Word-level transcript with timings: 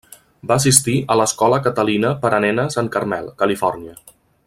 Va 0.51 0.55
assistir 0.61 0.95
a 1.15 1.17
l'escola 1.21 1.59
Catalina 1.67 2.13
per 2.25 2.33
a 2.37 2.41
nenes 2.49 2.81
en 2.83 2.93
Carmel, 2.97 3.33
Califòrnia. 3.43 3.99